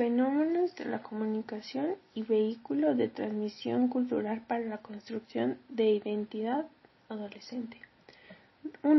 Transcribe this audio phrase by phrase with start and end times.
[0.00, 6.64] Fenómenos de la comunicación y vehículo de transmisión cultural para la construcción de identidad
[7.10, 7.76] adolescente.
[8.82, 8.98] 1.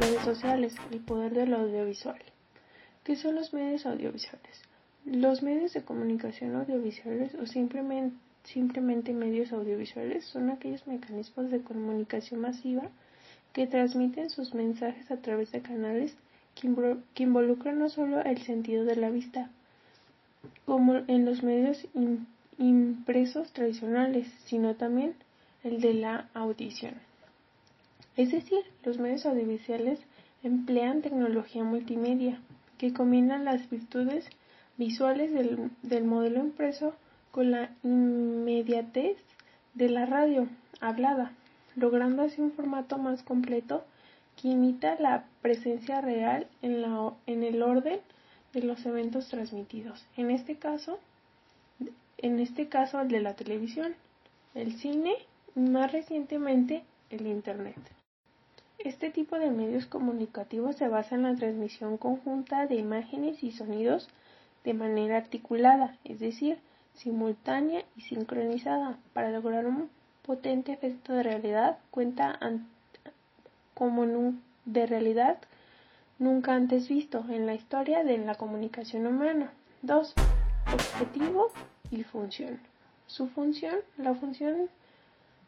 [0.00, 2.22] Redes sociales, el poder del audiovisual.
[3.04, 4.62] ¿Qué son los medios audiovisuales?
[5.04, 12.40] Los medios de comunicación audiovisuales o simplemente, simplemente medios audiovisuales son aquellos mecanismos de comunicación
[12.40, 12.88] masiva
[13.52, 16.16] que transmiten sus mensajes a través de canales
[16.54, 19.50] que, involucran no solo el sentido de la vista,
[20.66, 21.86] como en los medios
[22.58, 25.14] impresos tradicionales, sino también
[25.64, 26.94] el de la audición.
[28.16, 29.98] Es decir, los medios audiovisuales
[30.42, 32.40] emplean tecnología multimedia
[32.78, 34.26] que combina las virtudes
[34.76, 36.94] visuales del, del modelo impreso
[37.30, 39.16] con la inmediatez
[39.74, 40.48] de la radio
[40.80, 41.32] hablada,
[41.76, 43.84] logrando así un formato más completo
[44.40, 48.00] que imita la presencia real en, la, en el orden
[48.52, 50.04] de los eventos transmitidos.
[50.16, 50.98] En este caso,
[52.18, 53.94] en este caso el de la televisión,
[54.54, 55.14] el cine
[55.54, 57.76] y más recientemente el Internet.
[58.78, 64.08] Este tipo de medios comunicativos se basa en la transmisión conjunta de imágenes y sonidos
[64.64, 66.58] de manera articulada, es decir,
[66.94, 69.90] simultánea y sincronizada, para lograr un
[70.22, 72.38] potente efecto de realidad cuenta
[73.74, 74.34] como
[74.64, 75.38] de realidad
[76.20, 79.52] nunca antes visto en la historia de la comunicación humana.
[79.82, 80.14] 2.
[80.72, 81.50] Objetivo
[81.90, 82.60] y función.
[83.06, 84.68] Su función, la función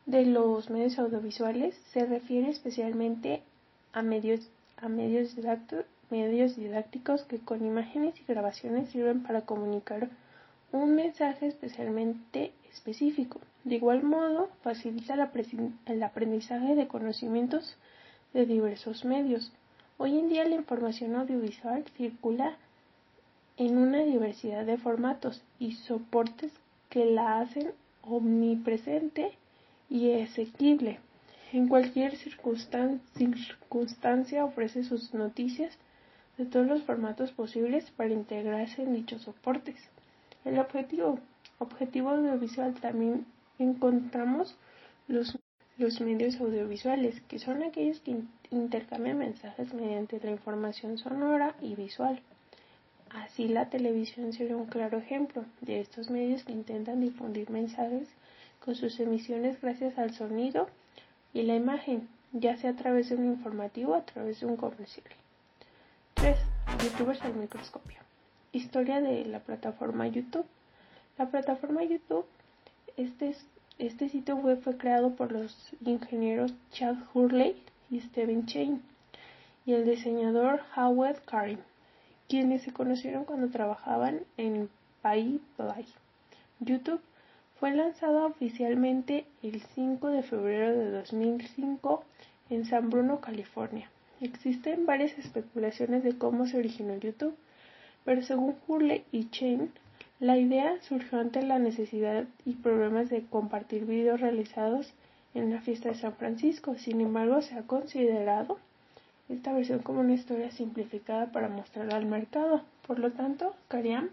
[0.06, 3.42] de los medios audiovisuales se refiere especialmente
[3.92, 5.36] a medios, a medios,
[6.10, 10.08] medios didácticos que con imágenes y grabaciones sirven para comunicar
[10.72, 13.40] un mensaje especialmente específico.
[13.64, 15.14] De igual modo, facilita
[15.86, 17.76] el aprendizaje de conocimientos
[18.32, 19.52] de diversos medios.
[20.04, 22.56] Hoy en día la información audiovisual circula
[23.56, 26.50] en una diversidad de formatos y soportes
[26.90, 27.70] que la hacen
[28.02, 29.30] omnipresente
[29.88, 30.98] y asequible.
[31.52, 35.72] En cualquier circunstancia ofrece sus noticias
[36.36, 39.76] de todos los formatos posibles para integrarse en dichos soportes.
[40.44, 41.20] El objetivo,
[41.60, 43.24] objetivo audiovisual también
[43.60, 44.56] encontramos
[45.06, 45.38] los
[45.82, 48.16] los medios audiovisuales, que son aquellos que
[48.50, 52.20] intercambian mensajes mediante la información sonora y visual.
[53.10, 58.08] Así la televisión sería un claro ejemplo de estos medios que intentan difundir mensajes
[58.64, 60.68] con sus emisiones gracias al sonido
[61.34, 64.56] y la imagen, ya sea a través de un informativo o a través de un
[64.56, 65.06] comercial.
[66.14, 66.36] 3.
[66.84, 67.98] Youtubers al microscopio.
[68.52, 70.46] Historia de la plataforma YouTube.
[71.18, 72.26] La plataforma YouTube
[74.34, 77.56] web fue creado por los ingenieros Chad Hurley
[77.90, 78.82] y Steven Chain
[79.64, 81.58] y el diseñador Howard Karim,
[82.28, 84.68] quienes se conocieron cuando trabajaban en
[85.02, 85.40] Pay
[86.60, 87.00] YouTube
[87.58, 92.04] fue lanzado oficialmente el 5 de febrero de 2005
[92.50, 93.88] en San Bruno, California.
[94.20, 97.36] Existen varias especulaciones de cómo se originó YouTube,
[98.04, 99.72] pero según Hurley y Chain,
[100.22, 104.92] la idea surgió ante la necesidad y problemas de compartir videos realizados
[105.34, 106.76] en la fiesta de San Francisco.
[106.78, 108.58] Sin embargo, se ha considerado
[109.28, 112.62] esta versión como una historia simplificada para mostrarla al mercado.
[112.86, 114.10] Por lo tanto, Karim,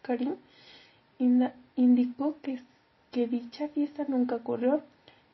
[0.00, 0.36] Karim
[1.76, 2.62] indicó que,
[3.10, 4.80] que dicha fiesta nunca ocurrió,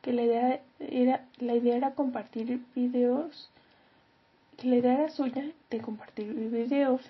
[0.03, 3.49] que la idea era, la idea era compartir videos,
[4.57, 7.01] que la idea era suya de compartir videos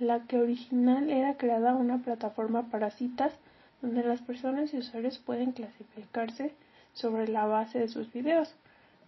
[0.00, 3.32] la que original era creada una plataforma para citas
[3.82, 6.52] donde las personas y usuarios pueden clasificarse
[6.92, 8.54] sobre la base de sus videos.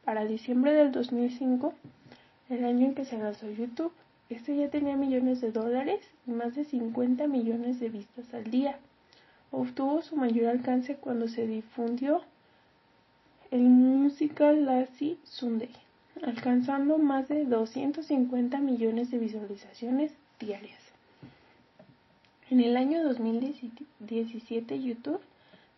[0.04, 1.74] Para diciembre del 2005,
[2.50, 3.92] el año en que se lanzó YouTube,
[4.30, 8.78] este ya tenía millones de dólares y más de 50 millones de vistas al día.
[9.50, 12.22] Obtuvo su mayor alcance cuando se difundió
[13.50, 15.70] el musical Lassie Sunday,
[16.22, 20.80] alcanzando más de 250 millones de visualizaciones diarias.
[22.50, 25.20] En el año 2017 YouTube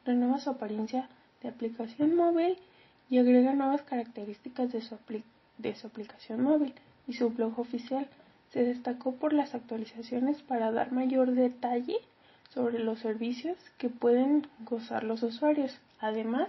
[0.04, 1.08] renueva su apariencia
[1.42, 2.56] de aplicación móvil
[3.08, 4.96] y agrega nuevas características de su,
[5.58, 6.74] de su aplicación móvil
[7.08, 8.06] y su blog oficial
[8.52, 11.96] se destacó por las actualizaciones para dar mayor detalle
[12.52, 15.78] sobre los servicios que pueden gozar los usuarios.
[16.00, 16.48] Además,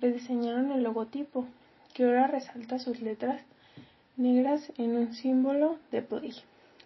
[0.00, 1.46] rediseñaron el logotipo,
[1.94, 3.40] que ahora resalta sus letras
[4.16, 6.34] negras en un símbolo de play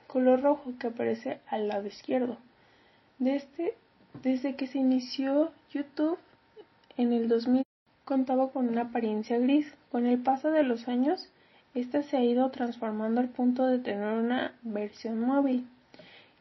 [0.07, 2.37] color rojo que aparece al lado izquierdo.
[3.19, 3.75] Desde,
[4.23, 6.19] desde que se inició YouTube
[6.97, 7.65] en el 2000
[8.05, 9.67] contaba con una apariencia gris.
[9.91, 11.29] Con el paso de los años,
[11.75, 15.67] esta se ha ido transformando al punto de tener una versión móvil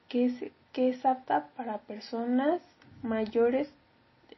[0.08, 2.62] que, que es apta para personas
[3.02, 3.70] mayores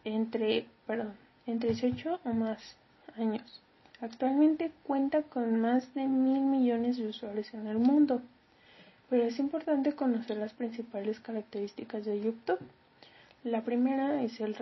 [0.03, 1.13] entre, perdón,
[1.45, 2.77] entre 18 o más
[3.17, 3.61] años.
[3.99, 8.21] Actualmente cuenta con más de mil millones de usuarios en el mundo,
[9.09, 12.59] pero es importante conocer las principales características de YouTube.
[13.43, 14.55] La primera es el,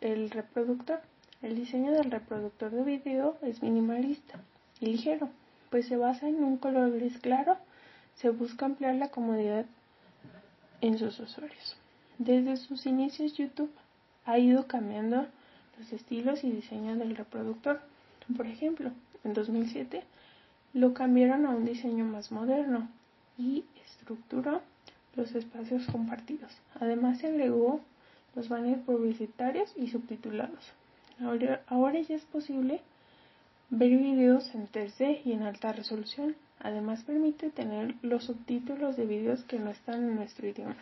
[0.00, 1.00] el reproductor.
[1.42, 4.40] El diseño del reproductor de video es minimalista
[4.80, 5.28] y ligero,
[5.70, 7.56] pues se basa en un color gris claro.
[8.16, 9.66] Se busca ampliar la comodidad
[10.80, 11.76] en sus usuarios.
[12.18, 13.70] Desde sus inicios YouTube
[14.24, 15.26] ha ido cambiando
[15.78, 17.80] los estilos y diseño del reproductor.
[18.36, 18.90] Por ejemplo,
[19.22, 20.02] en 2007
[20.72, 22.88] lo cambiaron a un diseño más moderno
[23.38, 23.64] y
[24.06, 24.62] estructuró
[25.16, 26.52] los espacios compartidos.
[26.78, 27.80] Además se agregó
[28.36, 30.72] los banners publicitarios y subtitulados.
[31.20, 32.80] Ahora, ahora ya es posible
[33.70, 36.36] ver videos en 3D y en alta resolución.
[36.60, 40.76] Además permite tener los subtítulos de videos que no están en nuestro idioma.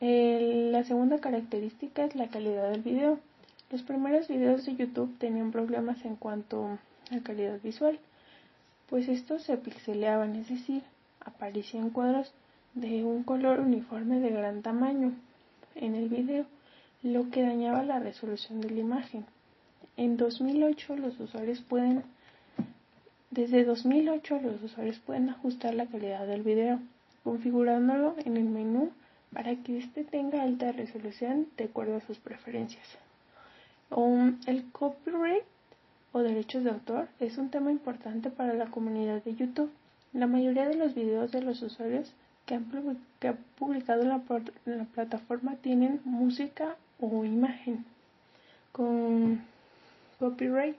[0.00, 3.18] la segunda característica es la calidad del video.
[3.70, 6.78] Los primeros videos de YouTube tenían problemas en cuanto
[7.10, 7.98] a calidad visual,
[8.88, 10.82] pues estos se pixeleaban, es decir,
[11.30, 12.32] aparecían cuadros
[12.74, 15.12] de un color uniforme de gran tamaño
[15.74, 16.44] en el video,
[17.02, 19.24] lo que dañaba la resolución de la imagen.
[19.96, 22.04] En 2008 los usuarios pueden
[23.30, 26.80] desde 2008 los usuarios pueden ajustar la calidad del video,
[27.22, 28.90] configurándolo en el menú
[29.32, 32.98] para que éste tenga alta resolución de acuerdo a sus preferencias
[34.46, 35.44] el copyright
[36.12, 39.70] o derechos de autor es un tema importante para la comunidad de YouTube.
[40.12, 42.12] La mayoría de los videos de los usuarios
[42.46, 42.64] que han,
[43.56, 44.22] publicado en la,
[44.64, 47.84] la plataforma tienen música o imagen
[48.72, 49.40] con
[50.18, 50.76] copyright,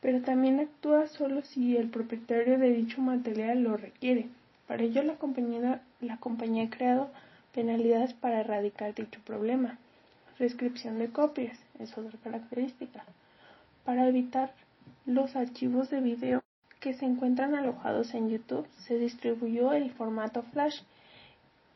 [0.00, 4.28] pero también actúa solo si el propietario de dicho material lo requiere.
[4.66, 7.10] Para ello, la compañía, la compañía ha creado
[7.54, 9.78] penalidades para erradicar dicho problema.
[10.38, 13.02] Descripción de copias es otra característica.
[13.84, 14.52] Para evitar
[15.06, 16.42] los archivos de video
[16.80, 20.82] que se encuentran alojados en YouTube, se distribuyó el formato Flash,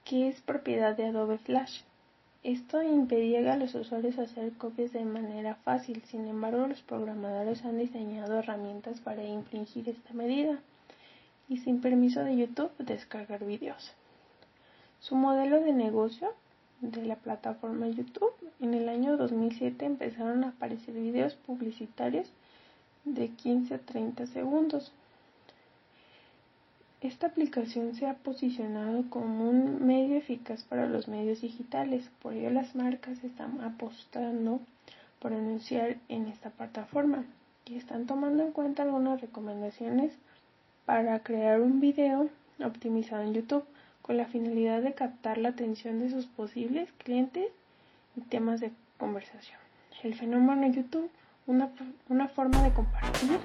[0.05, 1.83] que es propiedad de Adobe Flash.
[2.43, 7.79] Esto impedía a los usuarios hacer copias de manera fácil, sin embargo los programadores han
[7.79, 10.59] diseñado herramientas para infringir esta medida
[11.49, 13.93] y sin permiso de YouTube descargar videos.
[15.01, 16.33] Su modelo de negocio
[16.81, 22.29] de la plataforma YouTube, en el año 2007 empezaron a aparecer videos publicitarios
[23.05, 24.93] de 15 a 30 segundos.
[27.01, 32.51] Esta aplicación se ha posicionado como un medio eficaz para los medios digitales, por ello
[32.51, 34.61] las marcas están apostando
[35.19, 37.25] por anunciar en esta plataforma
[37.67, 40.13] y están tomando en cuenta algunas recomendaciones
[40.85, 42.29] para crear un video
[42.65, 43.65] optimizado en YouTube
[44.03, 47.49] con la finalidad de captar la atención de sus posibles clientes
[48.17, 49.59] y temas de conversación.
[50.03, 51.11] El fenómeno YouTube,
[51.47, 51.71] una,
[52.09, 53.39] una forma de compartir,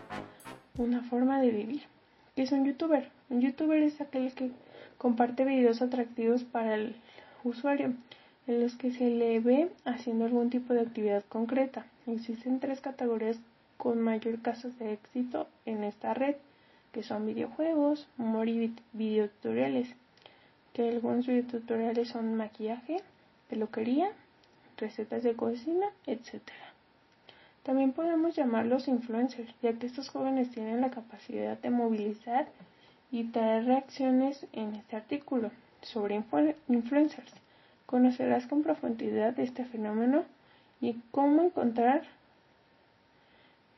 [0.78, 1.84] una forma de vivir.
[2.36, 3.10] ¿Qué es un youtuber?
[3.30, 4.52] Un youtuber es aquel que
[4.98, 6.96] comparte videos atractivos para el
[7.44, 7.94] usuario,
[8.48, 11.86] en los que se le ve haciendo algún tipo de actividad concreta.
[12.06, 13.38] Existen tres categorías
[13.78, 16.36] con mayor casos de éxito en esta red,
[16.92, 19.94] que son videojuegos, humor y videotutoriales
[20.78, 23.02] que algunos videotutoriales son maquillaje,
[23.50, 24.12] peluquería,
[24.78, 26.44] recetas de cocina, etc.
[27.68, 32.48] También podemos llamarlos influencers, ya que estos jóvenes tienen la capacidad de movilizar
[33.12, 36.24] y traer reacciones en este artículo sobre
[36.70, 37.30] influencers.
[37.86, 40.24] Conocerás con profundidad este fenómeno
[40.80, 42.04] y cómo encontrar,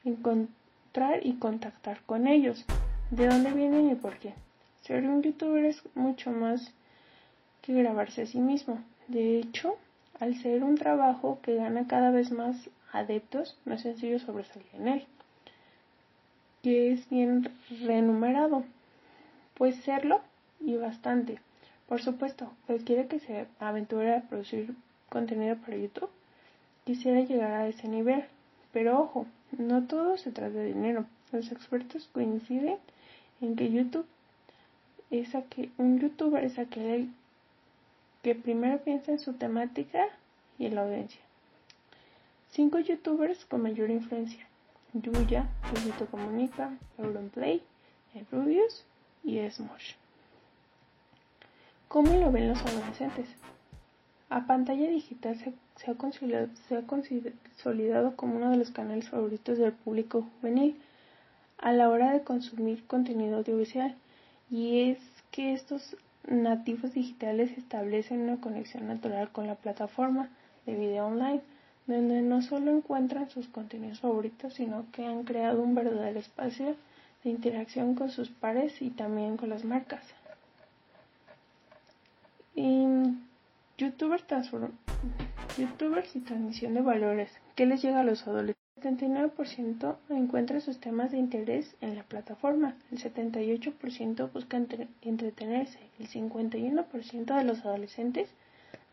[0.06, 2.66] encontrar y contactar con ellos,
[3.10, 4.36] de dónde vienen y por qué.
[4.84, 6.72] Ser un youtuber es mucho más
[7.64, 8.84] que grabarse a sí mismo.
[9.08, 9.78] De hecho,
[10.20, 14.88] al ser un trabajo que gana cada vez más adeptos, no es sencillo sobresalir en
[14.88, 15.06] él,
[16.64, 17.50] que es bien
[17.82, 18.64] renumerado.
[19.56, 20.22] Pues serlo
[20.60, 21.40] y bastante.
[21.88, 24.76] Por supuesto, cualquiera que se aventure a producir
[25.10, 26.10] contenido para YouTube
[26.86, 28.24] quisiera llegar a ese nivel.
[28.72, 29.26] Pero ojo,
[29.58, 31.06] no todo se trata de dinero.
[31.32, 32.78] Los expertos coinciden
[33.42, 34.06] en que YouTube
[35.12, 37.10] es aquel, un youtuber es aquel
[38.22, 40.08] que primero piensa en su temática
[40.58, 41.22] y en la audiencia.
[42.52, 44.46] Cinco youtubers con mayor influencia.
[44.94, 47.62] Yuya, Luisito Comunica, Auronplay,
[48.32, 48.84] Rubius
[49.24, 49.94] y Smosh.
[51.88, 53.28] ¿Cómo lo ven los adolescentes?
[54.30, 55.96] A pantalla digital se, ha
[56.68, 60.80] se, ha consolidado como uno de los canales favoritos del público juvenil
[61.58, 63.96] a la hora de consumir contenido audiovisual
[64.52, 65.00] y es
[65.32, 65.96] que estos
[66.30, 70.30] nativos digitales establecen una conexión natural con la plataforma
[70.66, 71.42] de video online,
[71.88, 76.76] donde no solo encuentran sus contenidos favoritos, sino que han creado un verdadero espacio
[77.24, 80.04] de interacción con sus pares y también con las marcas.
[82.56, 82.86] Y
[83.78, 84.26] YouTubers,
[85.58, 87.32] YouTubers y transmisión de valores.
[87.56, 88.59] ¿Qué les llega a los adolescentes?
[88.82, 94.56] El 79% encuentra sus temas de interés en la plataforma, el 78% busca
[95.02, 98.30] entretenerse, el 51% de los adolescentes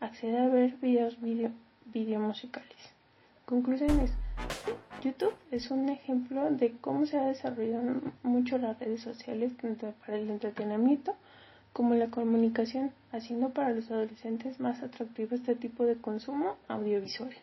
[0.01, 2.75] accede a ver videos video, musicales.
[3.45, 4.11] Conclusiones.
[5.01, 10.17] YouTube es un ejemplo de cómo se ha desarrollado mucho las redes sociales tanto para
[10.17, 11.15] el entretenimiento
[11.71, 17.33] como la comunicación, haciendo para los adolescentes más atractivo este tipo de consumo audiovisual.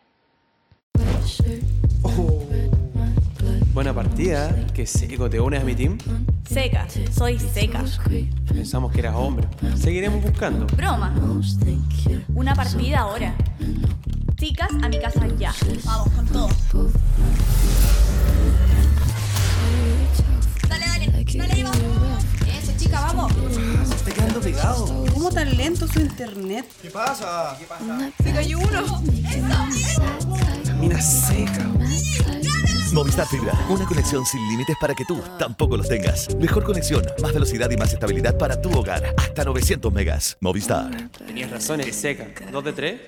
[3.73, 4.55] Buena partida.
[4.73, 5.29] ¿Qué seco?
[5.29, 5.97] ¿Te unes a mi team?
[6.49, 7.83] Seca, soy seca.
[8.47, 9.47] Pensamos que eras hombre.
[9.77, 10.65] Seguiremos buscando.
[10.67, 11.13] Broma.
[12.33, 13.35] Una partida ahora.
[14.37, 15.53] Chicas, a mi casa ya.
[15.83, 16.49] Vamos con todo.
[20.69, 21.77] Dale, dale, dale vamos.
[22.47, 23.33] Eso, chica, vamos.
[23.87, 25.05] Se está quedando pegado.
[25.13, 26.65] ¿Cómo tan lento su internet?
[26.81, 27.55] ¿Qué pasa?
[27.59, 28.11] ¿Qué pasa?
[28.23, 29.03] Se cayó uno.
[29.49, 30.14] La
[30.93, 31.65] seca.
[32.93, 36.33] Movistar Fibra, una conexión sin límites para que tú tampoco los tengas.
[36.35, 39.13] Mejor conexión, más velocidad y más estabilidad para tu hogar.
[39.17, 40.37] Hasta 900 megas.
[40.39, 41.09] Movistar.
[41.25, 42.27] Tenías razón, es seca.
[42.51, 43.01] ¿Dos de tres?